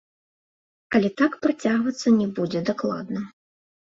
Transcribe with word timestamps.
Але 0.99 1.09
так 1.19 1.35
працягвацца 1.43 2.07
не 2.19 2.27
бузе 2.39 2.59
дакладна. 2.73 3.21